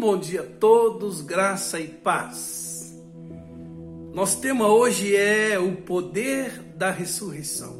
bom 0.00 0.16
dia 0.16 0.40
a 0.40 0.46
todos, 0.46 1.20
graça 1.20 1.78
e 1.78 1.86
paz. 1.86 2.98
Nosso 4.14 4.40
tema 4.40 4.66
hoje 4.66 5.14
é 5.14 5.58
o 5.58 5.76
poder 5.76 6.58
da 6.74 6.90
ressurreição. 6.90 7.78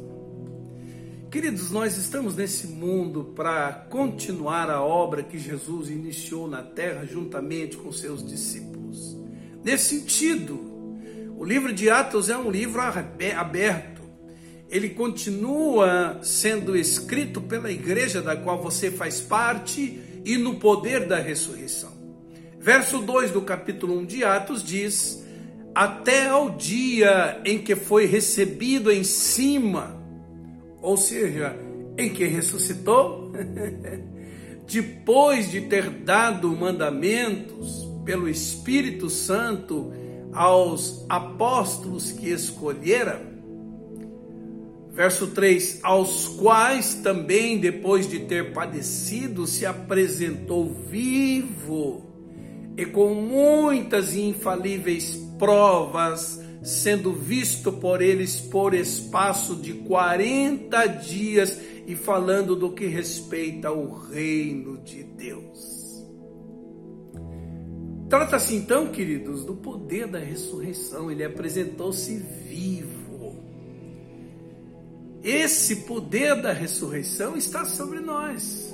Queridos, 1.31 1.71
nós 1.71 1.97
estamos 1.97 2.35
nesse 2.35 2.67
mundo 2.67 3.33
para 3.35 3.73
continuar 3.89 4.69
a 4.69 4.83
obra 4.83 5.23
que 5.23 5.39
Jesus 5.39 5.89
iniciou 5.89 6.47
na 6.47 6.61
terra 6.61 7.07
juntamente 7.07 7.75
com 7.75 7.91
seus 7.91 8.23
discípulos. 8.23 9.17
Nesse 9.63 9.99
sentido, 9.99 10.59
o 11.35 11.43
livro 11.43 11.73
de 11.73 11.89
Atos 11.89 12.29
é 12.29 12.37
um 12.37 12.51
livro 12.51 12.81
aberto. 12.81 14.03
Ele 14.69 14.89
continua 14.89 16.19
sendo 16.21 16.77
escrito 16.77 17.41
pela 17.41 17.71
igreja 17.71 18.21
da 18.21 18.35
qual 18.35 18.61
você 18.61 18.91
faz 18.91 19.19
parte 19.19 19.99
e 20.23 20.37
no 20.37 20.59
poder 20.59 21.07
da 21.07 21.17
ressurreição. 21.17 22.00
Verso 22.61 22.99
2 22.99 23.31
do 23.31 23.41
capítulo 23.41 23.97
1 24.01 24.05
de 24.05 24.23
Atos 24.23 24.63
diz: 24.63 25.25
Até 25.73 26.27
ao 26.27 26.51
dia 26.51 27.41
em 27.43 27.57
que 27.57 27.75
foi 27.75 28.05
recebido 28.05 28.91
em 28.91 29.03
cima, 29.03 29.99
ou 30.79 30.95
seja, 30.95 31.55
em 31.97 32.11
que 32.11 32.23
ressuscitou, 32.25 33.31
depois 34.71 35.49
de 35.49 35.61
ter 35.61 35.89
dado 35.89 36.55
mandamentos 36.55 37.89
pelo 38.05 38.29
Espírito 38.29 39.09
Santo 39.09 39.91
aos 40.31 41.03
apóstolos 41.09 42.11
que 42.11 42.29
escolhera, 42.29 43.29
Verso 44.91 45.27
3: 45.27 45.79
Aos 45.81 46.27
quais 46.27 46.93
também, 46.95 47.57
depois 47.57 48.07
de 48.07 48.19
ter 48.19 48.53
padecido, 48.53 49.47
se 49.47 49.65
apresentou 49.65 50.69
vivo 50.69 52.10
e 52.77 52.85
com 52.85 53.13
muitas 53.13 54.15
infalíveis 54.15 55.15
provas, 55.37 56.39
sendo 56.63 57.13
visto 57.13 57.71
por 57.71 58.01
eles 58.01 58.39
por 58.39 58.73
espaço 58.73 59.55
de 59.55 59.73
40 59.73 60.85
dias 60.87 61.59
e 61.87 61.95
falando 61.95 62.55
do 62.55 62.71
que 62.71 62.85
respeita 62.85 63.69
ao 63.69 63.89
reino 63.89 64.77
de 64.79 65.03
Deus. 65.03 65.81
Trata-se 68.09 68.55
então, 68.55 68.87
queridos, 68.87 69.45
do 69.45 69.55
poder 69.55 70.05
da 70.05 70.19
ressurreição. 70.19 71.09
Ele 71.09 71.23
apresentou-se 71.23 72.17
vivo 72.17 73.01
esse 75.23 75.77
poder 75.77 76.41
da 76.41 76.51
ressurreição 76.51 77.37
está 77.37 77.63
sobre 77.63 77.99
nós. 77.99 78.73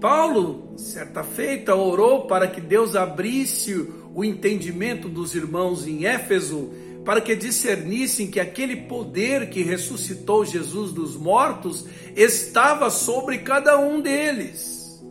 Paulo, 0.00 0.74
certa 0.76 1.24
feita, 1.24 1.74
orou 1.74 2.26
para 2.26 2.46
que 2.46 2.60
Deus 2.60 2.94
abrisse 2.94 3.74
o 4.14 4.24
entendimento 4.24 5.08
dos 5.08 5.34
irmãos 5.34 5.86
em 5.86 6.06
Éfeso, 6.06 6.70
para 7.04 7.20
que 7.20 7.34
discernissem 7.34 8.26
que 8.26 8.38
aquele 8.38 8.76
poder 8.76 9.48
que 9.50 9.62
ressuscitou 9.62 10.44
Jesus 10.44 10.92
dos 10.92 11.16
mortos 11.16 11.86
estava 12.14 12.90
sobre 12.90 13.38
cada 13.38 13.78
um 13.78 14.00
deles. 14.00 15.02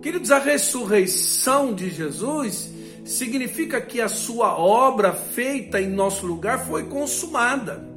Queridos, 0.00 0.30
a 0.30 0.38
ressurreição 0.38 1.74
de 1.74 1.90
Jesus 1.90 2.70
significa 3.04 3.80
que 3.80 4.00
a 4.00 4.08
sua 4.08 4.58
obra 4.58 5.12
feita 5.12 5.80
em 5.80 5.88
nosso 5.88 6.26
lugar 6.26 6.66
foi 6.66 6.84
consumada 6.84 7.96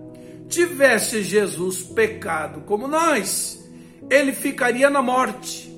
tivesse 0.49 1.23
Jesus 1.23 1.83
pecado 1.83 2.61
como 2.61 2.87
nós, 2.87 3.63
ele 4.09 4.33
ficaria 4.33 4.89
na 4.89 5.01
morte. 5.01 5.68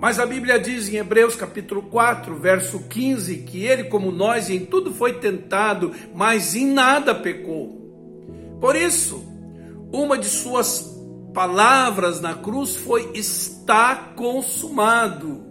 Mas 0.00 0.20
a 0.20 0.26
Bíblia 0.26 0.60
diz 0.60 0.88
em 0.88 0.96
Hebreus 0.96 1.34
capítulo 1.34 1.82
4, 1.82 2.36
verso 2.36 2.78
15, 2.88 3.38
que 3.38 3.64
ele, 3.64 3.84
como 3.84 4.12
nós, 4.12 4.48
em 4.48 4.64
tudo 4.64 4.94
foi 4.94 5.14
tentado, 5.14 5.92
mas 6.14 6.54
em 6.54 6.66
nada 6.66 7.12
pecou. 7.12 7.76
Por 8.60 8.76
isso, 8.76 9.24
uma 9.92 10.16
de 10.16 10.28
suas 10.28 10.96
palavras 11.34 12.20
na 12.20 12.34
cruz 12.34 12.76
foi: 12.76 13.10
está 13.12 13.96
consumado. 14.14 15.46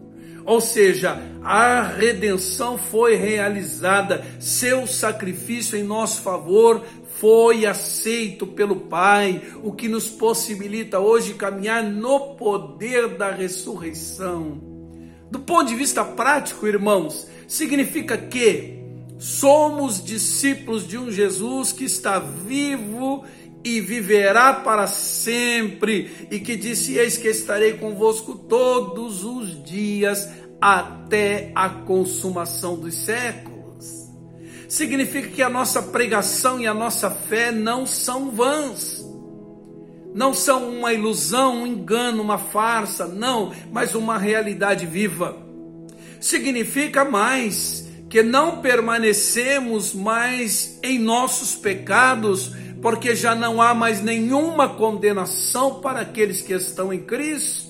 Ou 0.45 0.61
seja, 0.61 1.21
a 1.43 1.81
redenção 1.81 2.77
foi 2.77 3.15
realizada, 3.15 4.23
seu 4.39 4.87
sacrifício 4.87 5.77
em 5.77 5.83
nosso 5.83 6.21
favor 6.21 6.85
foi 7.19 7.65
aceito 7.65 8.45
pelo 8.45 8.75
Pai, 8.75 9.41
o 9.63 9.71
que 9.71 9.87
nos 9.87 10.09
possibilita 10.09 10.99
hoje 10.99 11.33
caminhar 11.33 11.83
no 11.83 12.35
poder 12.35 13.17
da 13.17 13.31
ressurreição. 13.31 14.61
Do 15.29 15.39
ponto 15.39 15.67
de 15.67 15.75
vista 15.75 16.05
prático, 16.05 16.67
irmãos, 16.67 17.27
significa 17.47 18.17
que 18.17 18.77
somos 19.17 20.03
discípulos 20.03 20.87
de 20.87 20.97
um 20.97 21.11
Jesus 21.11 21.71
que 21.71 21.85
está 21.85 22.19
vivo 22.19 23.25
e 23.63 23.81
viverá 23.81 24.53
para 24.53 24.85
sempre, 24.85 26.27
e 26.29 26.39
que 26.39 26.55
disse: 26.55 26.97
Eis 26.97 27.17
que 27.17 27.27
estarei 27.27 27.73
convosco 27.73 28.35
todos 28.35 29.23
os 29.23 29.63
dias 29.63 30.29
até 30.61 31.51
a 31.55 31.67
consumação 31.67 32.77
dos 32.77 32.93
séculos 32.93 33.56
significa 34.67 35.29
que 35.29 35.41
a 35.41 35.49
nossa 35.49 35.81
pregação 35.81 36.59
e 36.59 36.67
a 36.67 36.73
nossa 36.73 37.09
fé 37.09 37.51
não 37.51 37.85
são 37.85 38.31
vãs. 38.31 39.05
Não 40.13 40.33
são 40.33 40.69
uma 40.69 40.93
ilusão, 40.93 41.61
um 41.61 41.67
engano, 41.67 42.23
uma 42.23 42.37
farsa, 42.37 43.07
não, 43.07 43.53
mas 43.71 43.93
uma 43.93 44.17
realidade 44.17 44.85
viva. 44.85 45.37
Significa 46.19 47.05
mais 47.05 47.87
que 48.09 48.23
não 48.23 48.61
permanecemos 48.61 49.93
mais 49.93 50.79
em 50.81 50.97
nossos 50.97 51.55
pecados, 51.55 52.51
porque 52.81 53.15
já 53.15 53.35
não 53.35 53.61
há 53.61 53.73
mais 53.73 54.01
nenhuma 54.01 54.69
condenação 54.69 55.81
para 55.81 56.01
aqueles 56.01 56.41
que 56.41 56.53
estão 56.53 56.93
em 56.93 56.99
Cristo. 57.01 57.66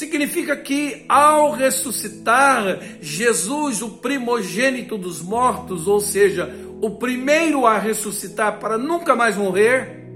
Significa 0.00 0.56
que 0.56 1.04
ao 1.06 1.52
ressuscitar, 1.52 2.80
Jesus, 3.02 3.82
o 3.82 3.98
primogênito 3.98 4.96
dos 4.96 5.20
mortos, 5.20 5.86
ou 5.86 6.00
seja, 6.00 6.50
o 6.80 6.92
primeiro 6.92 7.66
a 7.66 7.78
ressuscitar 7.78 8.58
para 8.60 8.78
nunca 8.78 9.14
mais 9.14 9.36
morrer, 9.36 10.08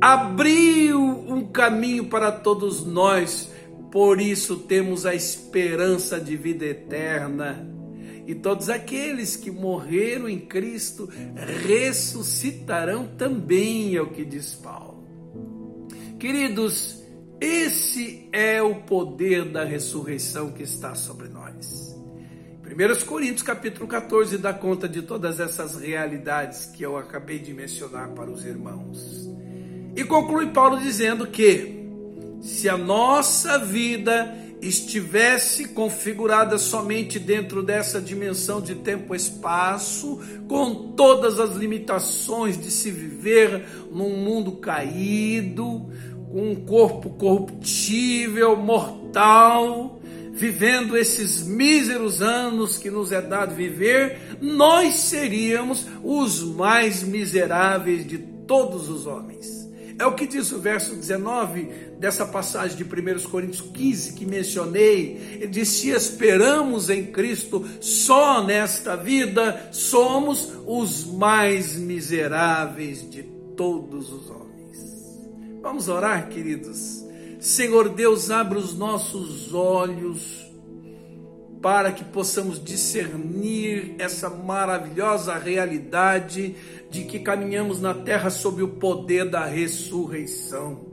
abriu 0.00 0.98
um 0.98 1.46
caminho 1.46 2.06
para 2.06 2.32
todos 2.32 2.86
nós. 2.86 3.52
Por 3.92 4.18
isso 4.18 4.60
temos 4.60 5.04
a 5.04 5.14
esperança 5.14 6.18
de 6.18 6.34
vida 6.34 6.64
eterna. 6.64 7.68
E 8.26 8.34
todos 8.34 8.70
aqueles 8.70 9.36
que 9.36 9.50
morreram 9.50 10.26
em 10.26 10.38
Cristo 10.38 11.06
ressuscitarão 11.66 13.06
também, 13.08 13.94
é 13.94 14.00
o 14.00 14.06
que 14.06 14.24
diz 14.24 14.54
Paulo. 14.54 15.04
Queridos, 16.18 17.04
esse 17.40 18.28
é 18.32 18.62
o 18.62 18.76
poder 18.76 19.44
da 19.44 19.64
ressurreição 19.64 20.50
que 20.52 20.62
está 20.62 20.94
sobre 20.94 21.28
nós. 21.28 21.94
1 22.64 23.06
Coríntios 23.06 23.42
capítulo 23.42 23.86
14 23.86 24.38
dá 24.38 24.52
conta 24.52 24.88
de 24.88 25.00
todas 25.02 25.38
essas 25.38 25.76
realidades 25.76 26.66
que 26.66 26.82
eu 26.82 26.96
acabei 26.96 27.38
de 27.38 27.54
mencionar 27.54 28.08
para 28.10 28.30
os 28.30 28.44
irmãos. 28.44 29.30
E 29.94 30.02
conclui 30.04 30.48
Paulo 30.48 30.78
dizendo 30.78 31.26
que 31.26 31.86
se 32.40 32.68
a 32.68 32.76
nossa 32.76 33.58
vida 33.58 34.34
estivesse 34.60 35.68
configurada 35.68 36.58
somente 36.58 37.18
dentro 37.18 37.62
dessa 37.62 38.00
dimensão 38.00 38.60
de 38.60 38.74
tempo 38.74 39.14
e 39.14 39.16
espaço, 39.16 40.20
com 40.48 40.92
todas 40.92 41.38
as 41.38 41.54
limitações 41.54 42.60
de 42.60 42.70
se 42.70 42.90
viver 42.90 43.66
num 43.92 44.16
mundo 44.16 44.52
caído, 44.52 45.88
um 46.36 46.54
corpo 46.54 47.10
corruptível, 47.10 48.56
mortal, 48.56 49.98
vivendo 50.32 50.96
esses 50.96 51.46
míseros 51.46 52.20
anos 52.20 52.76
que 52.76 52.90
nos 52.90 53.10
é 53.10 53.22
dado 53.22 53.54
viver, 53.54 54.36
nós 54.40 54.94
seríamos 54.94 55.86
os 56.02 56.42
mais 56.42 57.02
miseráveis 57.02 58.06
de 58.06 58.18
todos 58.18 58.90
os 58.90 59.06
homens. 59.06 59.66
É 59.98 60.04
o 60.04 60.14
que 60.14 60.26
diz 60.26 60.52
o 60.52 60.60
verso 60.60 60.94
19 60.94 61.70
dessa 61.98 62.26
passagem 62.26 62.76
de 62.76 62.84
1 62.84 63.30
Coríntios 63.30 63.62
15 63.62 64.12
que 64.12 64.26
mencionei. 64.26 65.38
Ele 65.40 65.46
diz: 65.46 65.70
Se 65.70 65.88
esperamos 65.88 66.90
em 66.90 67.06
Cristo 67.06 67.66
só 67.80 68.44
nesta 68.44 68.94
vida, 68.94 69.70
somos 69.72 70.52
os 70.66 71.06
mais 71.06 71.76
miseráveis 71.76 73.08
de 73.08 73.22
todos 73.56 74.12
os 74.12 74.28
homens. 74.28 74.45
Vamos 75.66 75.88
orar, 75.88 76.28
queridos. 76.28 77.04
Senhor 77.40 77.88
Deus, 77.88 78.30
abre 78.30 78.56
os 78.56 78.78
nossos 78.78 79.52
olhos 79.52 80.46
para 81.60 81.90
que 81.90 82.04
possamos 82.04 82.62
discernir 82.62 83.96
essa 83.98 84.30
maravilhosa 84.30 85.34
realidade 85.34 86.54
de 86.88 87.02
que 87.02 87.18
caminhamos 87.18 87.80
na 87.80 87.92
terra 87.92 88.30
sob 88.30 88.62
o 88.62 88.68
poder 88.68 89.28
da 89.28 89.44
ressurreição. 89.44 90.86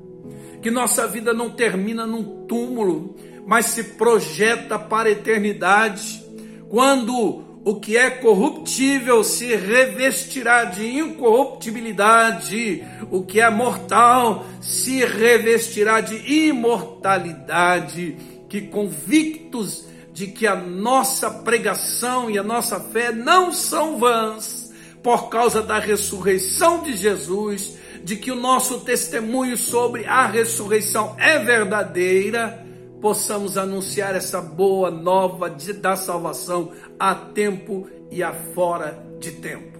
Que 0.60 0.72
nossa 0.72 1.08
vida 1.08 1.36
não 1.36 1.52
termina 1.52 2.08
num 2.08 2.48
túmulo, 2.48 3.16
mas 3.46 3.68
se 3.68 3.84
projeta 3.84 4.80
para 4.80 5.08
a 5.08 5.12
eternidade 5.12 6.26
quando 6.68 7.43
o 7.66 7.76
que 7.76 7.96
é 7.96 8.10
corruptível 8.10 9.24
se 9.24 9.56
revestirá 9.56 10.66
de 10.66 10.86
incorruptibilidade, 10.86 12.84
o 13.10 13.24
que 13.24 13.40
é 13.40 13.50
mortal 13.50 14.46
se 14.60 15.06
revestirá 15.06 16.02
de 16.02 16.16
imortalidade, 16.50 18.18
que 18.50 18.62
convictos 18.62 19.86
de 20.12 20.28
que 20.28 20.46
a 20.46 20.56
nossa 20.56 21.32
pregação 21.32 22.30
e 22.30 22.38
a 22.38 22.44
nossa 22.44 22.80
fé 22.80 23.12
não 23.12 23.52
são 23.52 23.98
vãs, 23.98 24.72
por 25.02 25.30
causa 25.30 25.62
da 25.62 25.80
ressurreição 25.80 26.84
de 26.84 26.96
Jesus, 26.96 27.78
de 28.04 28.16
que 28.18 28.32
o 28.32 28.36
nosso 28.36 28.82
testemunho 28.82 29.58
sobre 29.58 30.06
a 30.06 30.26
ressurreição 30.28 31.16
é 31.18 31.40
verdadeira, 31.40 32.63
possamos 33.04 33.58
anunciar 33.58 34.16
essa 34.16 34.40
boa 34.40 34.90
nova 34.90 35.50
de, 35.50 35.74
da 35.74 35.94
salvação 35.94 36.72
a 36.98 37.14
tempo 37.14 37.86
e 38.10 38.24
a 38.24 38.32
fora 38.32 38.98
de 39.20 39.34
tempo. 39.34 39.78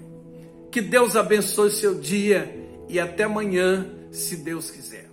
Que 0.70 0.82
Deus 0.82 1.16
abençoe 1.16 1.72
seu 1.72 1.96
dia 1.96 2.54
e 2.90 3.00
até 3.00 3.24
amanhã, 3.24 3.90
se 4.12 4.36
Deus 4.36 4.70
quiser. 4.70 5.13